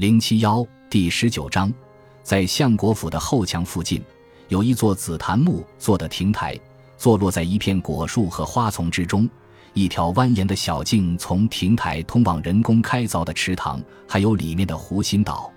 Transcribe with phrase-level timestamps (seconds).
[0.00, 1.70] 零七幺第十九章，
[2.22, 4.02] 在相国府的后墙附近，
[4.48, 6.58] 有一座紫檀木做的亭台，
[6.96, 9.28] 坐落在一片果树和花丛之中。
[9.74, 13.78] 一条蜿蜒的小径从亭台通往人工开凿的池塘，
[14.08, 15.52] 还有里面的湖心岛。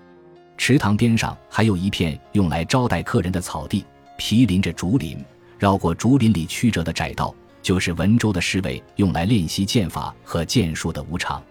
[0.58, 3.82] 池塘边上还有一片用来招待客人的草地，
[4.18, 5.16] 毗邻着竹林。
[5.58, 11.42] 绕过竹林里曲折的窄道，就是文州的侍卫用来练习剑法和剑术的武场。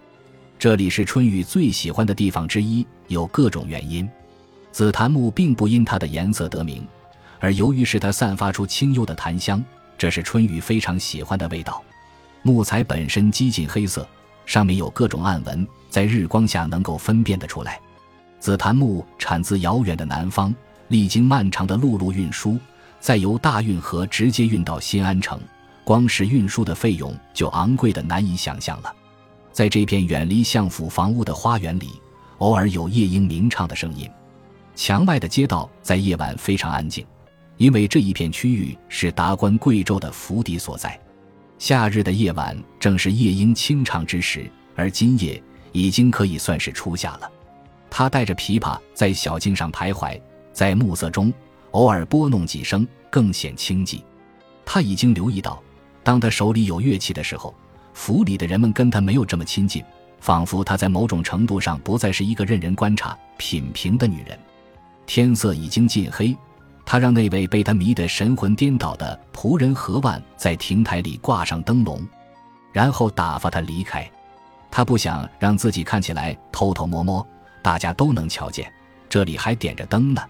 [0.58, 4.08] 这里是春雨最喜欢的地方之一，有各种原因。
[4.72, 6.86] 紫檀木并不因它的颜色得名，
[7.38, 9.62] 而由于是它散发出清幽的檀香，
[9.98, 11.82] 这是春雨非常喜欢的味道。
[12.42, 14.06] 木材本身几近黑色，
[14.46, 17.78] 上面有各种暗纹，在日光下能够分辨得出来。
[18.40, 20.54] 紫檀木产自遥远的南方，
[20.88, 22.58] 历经漫长的陆路运输，
[23.00, 25.38] 再由大运河直接运到新安城，
[25.84, 28.92] 光是运输的费用就昂贵的难以想象了。
[29.54, 31.90] 在这片远离相府房屋的花园里，
[32.38, 34.10] 偶尔有夜莺鸣唱的声音。
[34.74, 37.06] 墙外的街道在夜晚非常安静，
[37.56, 41.00] 因为这一片区域是达官贵胄的府邸所在。
[41.56, 45.40] 夏日的夜晚正是夜莺清唱之时，而今夜
[45.70, 47.30] 已经可以算是初夏了。
[47.88, 50.20] 他带着琵琶在小径上徘徊，
[50.52, 51.32] 在暮色中
[51.70, 54.02] 偶尔拨弄几声，更显清寂。
[54.66, 55.62] 他已经留意到，
[56.02, 57.54] 当他手里有乐器的时候。
[57.94, 59.82] 府里的人们跟他没有这么亲近，
[60.20, 64.38] 仿佛他在某种程度上不再是一个任人观察、品评的女人。
[65.06, 66.36] 天色已经近黑，
[66.84, 72.06] 他让那位被他迷得神魂颠倒的仆人何万在亭台里挂上灯笼，
[72.72, 74.10] 然后打发他离开。
[74.70, 77.26] 他不想让自己看起来偷偷摸摸，
[77.62, 78.70] 大家都能瞧见，
[79.08, 80.20] 这里还点着灯呢。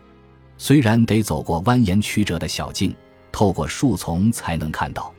[0.59, 2.95] 虽然得走过蜿蜒曲折的小径，
[3.33, 5.13] 透过树丛才能看到。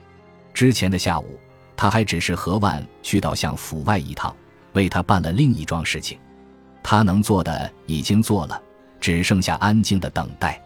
[0.53, 1.39] 之前的下午。
[1.77, 4.35] 他还只是何万去到向府外一趟，
[4.73, 6.17] 为他办了另一桩事情。
[6.81, 8.61] 他能做的已经做了，
[8.99, 10.61] 只剩下安静的等待。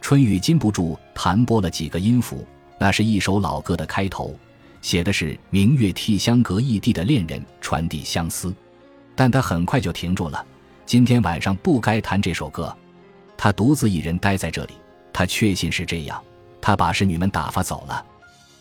[0.00, 2.46] 春雨禁不住弹拨了几个音符，
[2.78, 4.34] 那是一首老歌的开头，
[4.80, 8.54] 写的是明月替相隔异地的恋人传递相思。
[9.14, 10.44] 但他很快就停住了。
[10.84, 12.74] 今天晚上不该弹这首歌。
[13.36, 14.74] 他独自一人待在这里，
[15.12, 16.22] 他确信是这样。
[16.60, 18.04] 他把侍女们打发走了。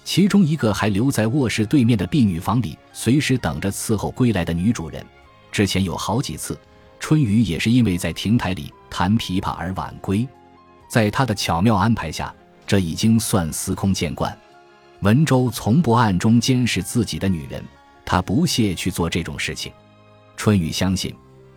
[0.06, 5.04] 其中一个还留在卧室对面的婢女房里，随时等着伺候归来的女主人。
[5.52, 6.58] 之前有好几次，
[7.00, 10.26] 春雨也是因为在亭台里弹琵琶而晚归。
[10.88, 12.34] 在他的巧妙安排下，
[12.68, 14.38] 这已经算司空见惯。
[15.02, 17.64] 文州从不暗中监视自己的女人，
[18.06, 19.74] 他不屑去做这种事情。
[20.38, 21.14] 春雨相信，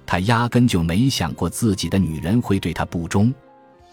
[0.06, 3.32] 他压根就没想过自己的女人会对他不忠。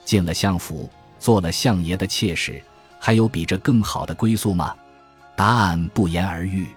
[0.06, 0.90] 进了相府，
[1.20, 2.64] 做了相爷的妾室。
[3.00, 4.76] 还有比这更好的归宿吗？
[5.36, 6.68] 答案不言而喻。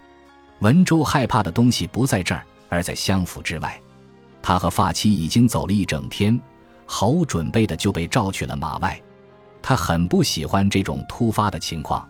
[0.60, 3.80] 文州害怕的东西不在这儿，而在相府之外。
[4.42, 6.40] 他和发妻已经走了一整天，
[6.86, 9.00] 毫无准备的就被召去了马外。
[9.62, 12.08] 他很不喜欢这种突发的情况。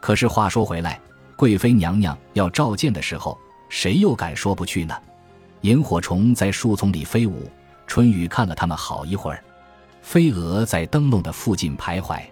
[0.00, 1.00] 可是话说回来，
[1.36, 3.38] 贵妃娘娘要召见的时候，
[3.68, 4.94] 谁又敢说不去呢？
[5.62, 7.50] 萤火虫在树丛里飞舞，
[7.86, 9.42] 春雨看了他们好一会儿。
[10.02, 12.22] 飞蛾在灯笼的附近徘徊。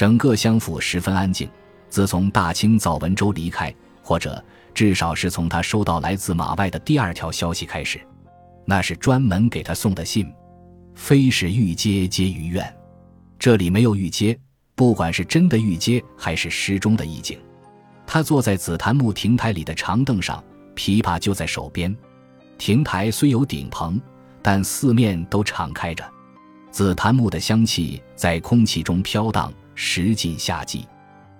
[0.00, 1.46] 整个乡府十分安静。
[1.90, 3.70] 自从大清早文州离开，
[4.02, 8.00] 或者至少是从他收到来自马外的第二条消息开始，
[8.64, 10.32] 那是专门给他送的信，
[10.94, 12.74] 非是玉阶皆于愿。
[13.38, 14.34] 这里没有玉阶，
[14.74, 17.38] 不管是真的玉阶还是诗中的意境。
[18.06, 20.42] 他坐在紫檀木亭台里的长凳上，
[20.74, 21.94] 琵琶就在手边。
[22.56, 24.00] 亭台虽有顶棚，
[24.40, 26.02] 但四面都敞开着，
[26.70, 29.52] 紫檀木的香气在空气中飘荡。
[29.82, 30.86] 时近夏季，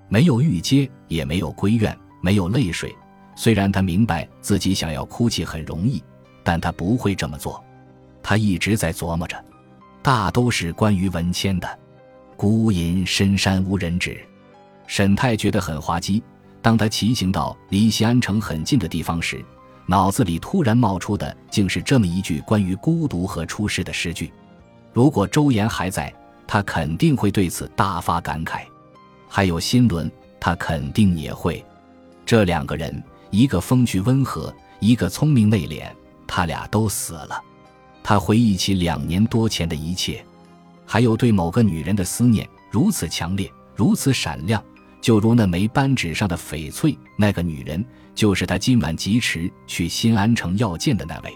[0.09, 2.91] 没有玉阶，也没有闺怨，没有泪水。
[3.37, 6.03] 虽然他明白自己想要哭泣很容易，
[6.43, 7.63] 但他不会这么做。
[8.23, 9.45] 他一直在琢磨着，
[10.01, 11.79] 大都是关于文谦的。
[12.35, 14.19] 孤吟深山无人知，
[14.87, 16.23] 沈泰觉得很滑稽。
[16.63, 19.45] 当他骑行到离西安城很近的地方时，
[19.85, 24.33] 脑子里突然冒出的竟是这么一句关于孤独和出世的诗句。
[24.95, 26.11] 如果周岩还在。
[26.53, 28.63] 他肯定会对此大发感慨，
[29.29, 30.11] 还有新伦，
[30.41, 31.65] 他肯定也会。
[32.27, 33.01] 这两个人，
[33.31, 35.89] 一个风趣温和，一个聪明内敛，
[36.27, 37.41] 他俩都死了。
[38.03, 40.25] 他回忆起两年多前的一切，
[40.85, 44.61] 还有对某个女人的思念，如此强烈，如此闪亮，
[45.01, 46.99] 就如那枚扳指上的翡翠。
[47.17, 51.33] 那个女人就是他今晚疾驰去新安城要见的那位。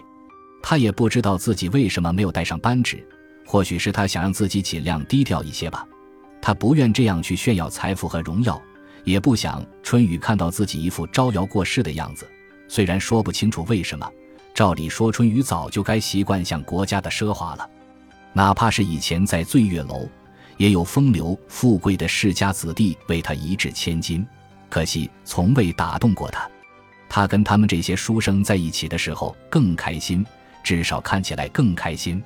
[0.61, 3.07] 他也不知道自己为什么没有带上扳指。
[3.45, 5.87] 或许是他想让自己尽量低调一些吧，
[6.41, 8.61] 他不愿这样去炫耀财富和荣耀，
[9.03, 12.27] 也不想春雨看到自己一副招摇过市的样子。
[12.67, 14.09] 虽然说不清楚为什么，
[14.53, 17.69] 照理说，春雨早就该习惯向国家的奢华了，
[18.33, 20.09] 哪怕是以前在醉月楼，
[20.57, 24.25] 也有风流富贵的世家子弟为他一掷千金，
[24.69, 26.49] 可惜从未打动过他。
[27.07, 30.25] 他跟他们这些书生在一起的时候更开心，
[30.63, 32.21] 至少看起来更开心。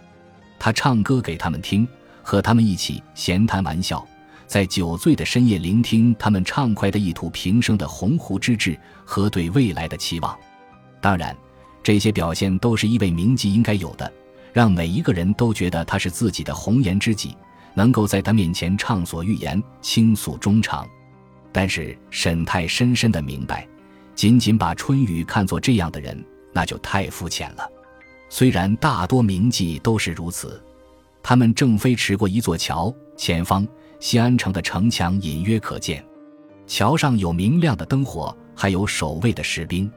[0.60, 1.88] 他唱歌给他们听，
[2.22, 4.06] 和他们一起闲谈玩笑，
[4.46, 10.38] 在酒醉的深夜聆听他们畅快的一吐平生的鸿鹄之志和对未来的期望。
[11.02, 11.36] 当然。
[11.82, 14.12] 这些表现都是一位名妓应该有的，
[14.52, 17.36] 让每一个人都觉得他是自己的红颜知己，
[17.74, 20.86] 能够在他面前畅所欲言、倾诉衷肠。
[21.54, 23.66] 但是沈太深深的明白，
[24.14, 26.22] 仅仅把春雨看作这样的人，
[26.52, 27.68] 那就太肤浅了。
[28.30, 30.62] 虽然大多名妓都是如此，
[31.22, 33.68] 他们正飞驰过一座桥，前方
[34.00, 36.04] 西安城的城墙隐约可见，
[36.66, 39.92] 桥上有明亮的灯火，还有守卫的士兵。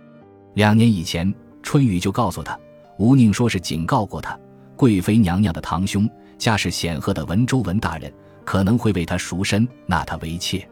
[0.55, 1.33] 两年以前。
[1.65, 2.59] 春雨就告诉他，
[2.99, 4.37] 吴宁说是警告过他，
[4.75, 8.13] 贵妃娘娘的堂兄，家世显赫的文州文大人
[8.45, 10.69] 可能会为他赎身，纳他为妾。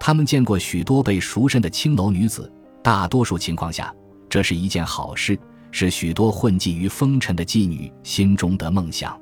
[0.00, 2.52] 他们见过许多被赎身的青楼女子，
[2.82, 3.94] 大多数情况下，
[4.28, 5.38] 这是一件好事，
[5.76, 9.20] 是许多混迹于风尘的妓女心中的梦想，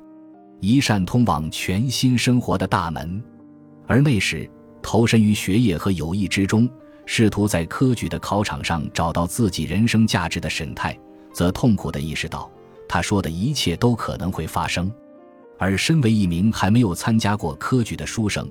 [0.59, 3.19] 一扇通往全新生活的大门。
[3.87, 4.47] 而那时，
[4.79, 6.69] 投身于学业和友谊之中。
[7.07, 10.95] 试图在科举的考场上找到自己人生价值的沈泰，
[11.33, 12.47] 则痛苦地意识到，
[12.87, 14.91] 他说的一切都可能会发生。
[15.57, 18.47] 而身为一名还没有参加过科举的书生，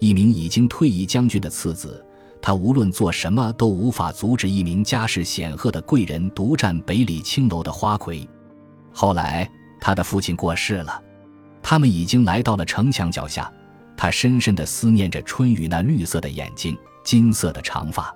[0.00, 2.04] 一名已经退役将军的次子，
[2.40, 8.28] 他无论做什么都无法阻止一名家世显赫的贵人独占北里青楼的花魁。
[8.92, 9.48] 后来，
[9.80, 11.02] 他的父亲过世了，
[11.62, 13.52] 他们已经来到了城墙脚下，
[13.96, 16.76] 他深深地思念着春雨那绿色的眼睛。
[17.04, 18.14] 金色的长发，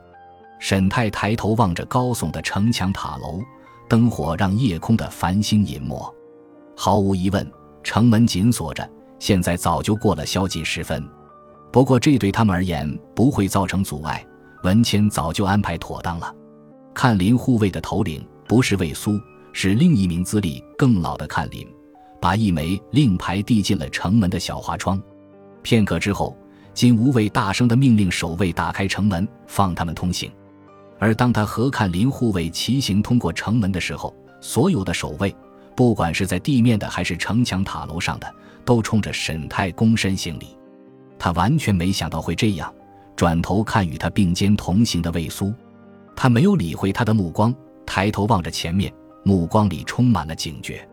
[0.58, 3.40] 沈太抬头望着高耸的城墙塔楼，
[3.88, 6.14] 灯火让夜空的繁星隐没。
[6.76, 7.50] 毫无疑问，
[7.82, 8.86] 城门紧锁着，
[9.18, 11.02] 现在早就过了宵禁时分。
[11.72, 14.24] 不过这对他们而言不会造成阻碍，
[14.62, 16.32] 文谦早就安排妥当了。
[16.94, 19.18] 看林护卫的头领不是魏苏，
[19.52, 21.66] 是另一名资历更老的看林，
[22.20, 25.02] 把一枚令牌递进了城门的小花窗。
[25.62, 26.36] 片刻之后。
[26.74, 30.32] 金无畏大声的命令守卫打开城门，放他们通行。
[30.98, 35.36] 而当他和看林护卫骑行通过城门的时候，所有的守卫，
[35.76, 38.34] 不管是在地面的还是城墙塔楼上的，
[38.64, 40.56] 都冲着沈泰躬身行礼。
[41.22, 42.74] 他完全没想到会这样，
[43.14, 45.54] 转头看与他并肩同行的魏苏，
[46.16, 47.54] 他没有理会他的目光，
[47.86, 48.92] 抬头望着前面，
[49.22, 50.84] 目光里充满了警觉。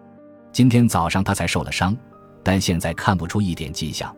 [0.52, 1.98] 今天早上他才受了伤，
[2.44, 4.16] 但现在看不出一点迹象。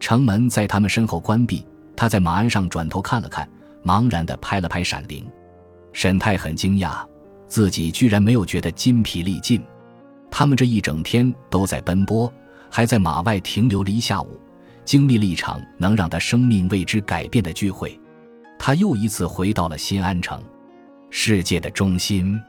[0.00, 3.46] 城门在他们身后关闭，他在马鞍上转头看了看，
[3.84, 5.22] 茫然地拍了拍闪灵。
[5.92, 7.04] 沈泰很惊讶，
[7.46, 9.62] 自己居然没有觉得筋疲力尽。
[10.30, 12.32] 他们这一整天都在奔波，
[12.70, 14.40] 还在马外停留了一下午，
[14.84, 17.98] 经历了一场能让他生命为之改变的聚会。
[18.58, 20.42] 他又一次回到了新安城，
[21.10, 22.40] 世界的中心。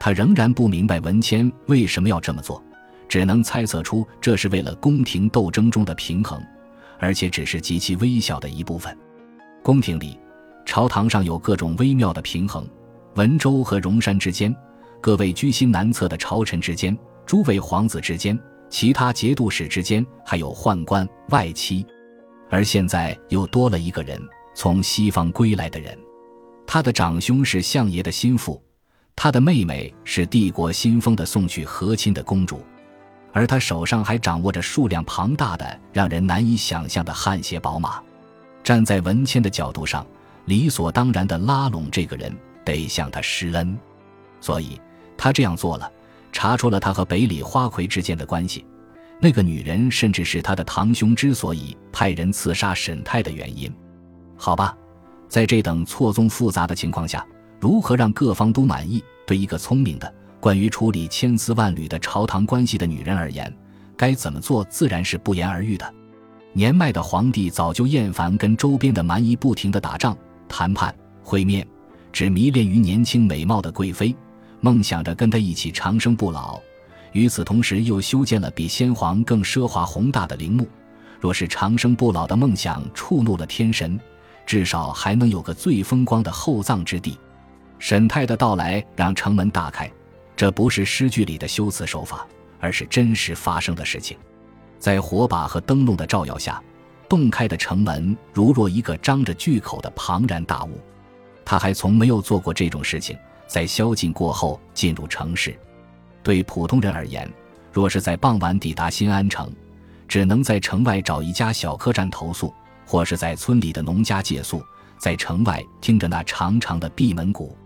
[0.00, 2.62] 他仍然不明白文谦为什么要这么做，
[3.08, 6.40] 只能猜测出这是为了宫廷斗争中的平衡。
[7.00, 8.92] 而且只是极其微小的一部分。
[9.62, 10.18] 宫廷里，
[10.66, 12.66] 朝堂上有各种微妙的平衡：
[13.14, 14.52] 文州和荣山之间，
[15.00, 18.36] 各位居心难测的朝臣之间，诸位皇子之间，
[18.70, 21.84] 其他节度使之间，还有宦官、外戚。
[22.50, 24.20] 而现在又多了一个人，
[24.54, 25.96] 从西方归来的人。
[26.66, 28.62] 他的长兄是相爷的心腹，
[29.16, 32.62] 他的妹妹是帝国新封的送去和亲的公主。
[33.32, 38.02] 而他手上还掌握着数量庞大的、让人难以想象的汗血宝马。
[38.64, 40.06] 站在文谦的角度上，
[40.46, 42.34] 理所当然的拉拢这个人，
[42.64, 43.78] 得向他施恩。
[44.40, 44.80] 所以
[45.16, 45.90] 他这样做了，
[46.32, 48.64] 查出了他和北里花魁之间的关系。
[49.20, 53.72] 那个女人甚至是他的堂兄之所以派人刺杀沈泰的原因。
[54.36, 54.76] 好吧，
[55.28, 57.26] 在这等错综复杂的情况下，
[57.58, 59.02] 如何让各方都满意？
[59.26, 60.14] 对一个聪明的。
[60.40, 63.52] 关于处理千丝万缕的朝堂关系的女人而言，
[63.96, 65.94] 该怎么做自然是不言而喻的。
[66.52, 70.16] 年迈的皇帝早就厌烦跟周边的蛮夷不停的打仗、
[70.48, 70.94] 谈判、
[71.24, 71.66] 会面，
[72.12, 74.14] 只迷恋于年轻美貌的贵妃，
[74.60, 76.60] 梦想着跟他一起长生不老。
[77.12, 80.68] 与此同时，又修建了比先皇更奢华宏大的陵墓。
[81.20, 83.98] 若是长生不老的梦想触怒了天神，
[84.46, 87.18] 至少还能有个最风光的厚葬之地。
[87.78, 89.90] 沈泰的到来让城门大开。
[90.36, 92.24] 这不是诗句里的修辞手法，
[92.60, 94.16] 而是真实发生的事情。
[94.78, 96.62] 在火把和灯笼的照耀下，
[97.08, 100.78] 洞开的城门如若一个张着巨口的庞然大物。
[101.44, 103.18] 他还从没有做过这种事情，
[103.48, 105.58] 在宵禁过后进入城市。
[106.22, 107.28] 对普通人而言，
[107.72, 109.50] 若是在傍晚抵达新安城，
[110.06, 112.52] 只能在城外找一家小客栈投宿，
[112.86, 114.62] 或是在村里的农家借宿，
[114.98, 117.56] 在城外听着那长长的闭门鼓，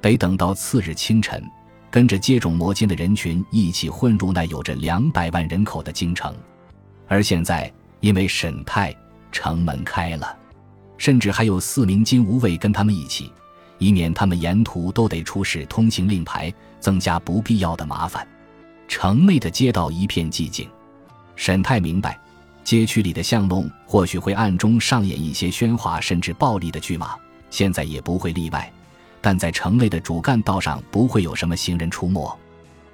[0.00, 1.42] 得等到次日清晨，
[1.90, 6.34] 跟着接踵摩肩的人群一起混入那有着两百万人口的京城。
[7.08, 8.94] 而现在，因为沈泰，
[9.30, 10.38] 城门开了。
[10.98, 13.32] 甚至还有四名金吾卫跟他们一起，
[13.78, 18.26] 以免他们沿途都得出示通行令牌，增加不必要的麻烦。
[18.88, 20.68] 城内的街道一片寂静。
[21.34, 22.18] 沈泰明白，
[22.62, 27.16] 街区里的巷弄或许会暗中上演一些喧哗甚至暴力的剧码，
[27.50, 28.70] 现在也不会例外。
[29.20, 32.38] 但在城内的主干道上不会有什么行人出没。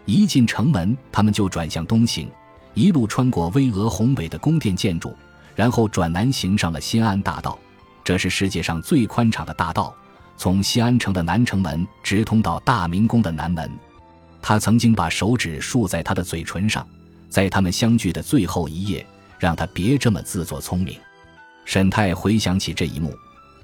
[0.05, 2.31] 一进城门，他们就转向东行，
[2.75, 5.15] 一路穿过巍峨宏伟的宫殿建筑，
[5.55, 7.59] 然后转南行上了新安大道。
[8.05, 9.95] 这是世界上最宽敞的大道，
[10.39, 13.69] 从西安城的南城门直通到大明宫的南门。
[14.41, 16.87] 他曾经把手指竖在他的嘴唇上，
[17.29, 19.05] 在他们相聚的最后一夜，
[19.37, 20.97] 让他别这么自作聪明。
[21.65, 23.13] 沈泰回想起这一幕，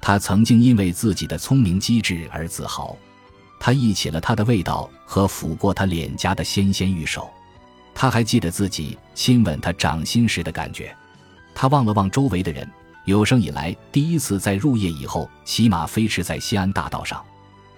[0.01, 2.95] 他曾经因为自己的聪明机智而自豪。
[3.57, 7.31] 他忆起了他的味道和抚过他脸颊的纤纤玉手，
[7.95, 10.93] 他还记得自己亲吻他掌心时的感觉。
[11.55, 12.69] 他望了望周围的人。
[13.05, 17.23] 有生以来第一次在入夜以后骑马飞驰在西安大道上，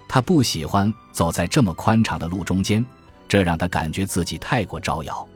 [0.07, 2.83] 他不喜欢走在这么宽敞的路中间，
[3.27, 5.27] 这让他感觉自己太过招摇。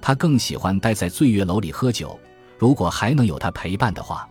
[0.00, 2.18] 他更喜欢待在醉月楼里喝酒，
[2.58, 4.28] 如果还能有他陪伴的话，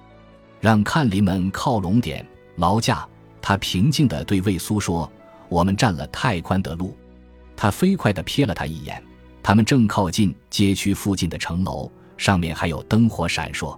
[0.60, 2.26] 让看林们靠拢点
[2.56, 3.08] 劳驾。
[3.42, 5.12] 他平静地对魏苏说
[5.50, 6.96] ：“我们占了太宽的路。”
[7.56, 9.02] 他飞快地瞥了他一眼，
[9.42, 13.76] 他们正靠近街区附近的城楼，上面还有灯火闪烁。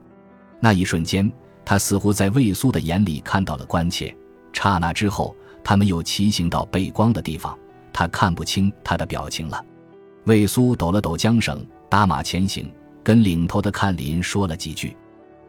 [0.64, 1.30] 那一瞬间，
[1.66, 4.16] 他似乎在魏苏的眼里看到了关切。
[4.54, 7.58] 刹那之后，他们又骑行到背光的地方，
[7.92, 9.66] 他看不清他的表情了。
[10.26, 12.72] 魏苏抖了抖缰绳，打马前行，
[13.04, 14.96] 跟领头的看林说了几句。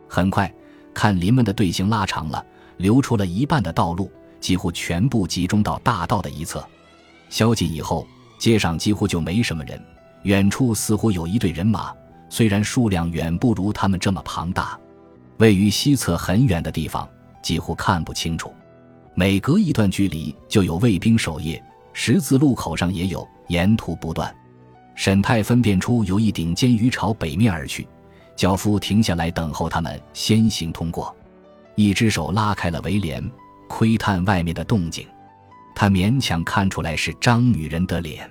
[0.09, 0.52] 很快，
[0.95, 2.45] 看林们的队形拉长了，
[2.78, 6.66] 留出了一半的道路，几乎全部集中到大道的一侧。
[7.28, 8.07] 宵禁以后，
[8.38, 9.78] 街上几乎就没什么人。
[10.23, 11.92] 远处似乎有一队人马，
[12.31, 14.78] 虽然数量远不如他们这么庞大。
[15.43, 17.09] 位于西侧很远的地方，
[17.43, 18.55] 几乎看不清楚。
[19.13, 21.61] 每隔一段距离就有卫兵守夜，
[21.93, 24.33] 十字路口上也有，沿途不断。
[24.95, 27.89] 沈泰分辨出有一顶尖鱼朝北面而去，
[28.37, 31.13] 脚夫停下来等候他们先行通过。
[31.75, 33.29] 一只手拉开了围帘，
[33.69, 35.05] 窥探外面的动静。
[35.75, 38.31] 他勉强看出来是张女人的脸。